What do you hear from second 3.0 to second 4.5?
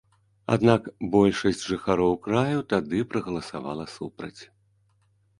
прагаласавала супраць.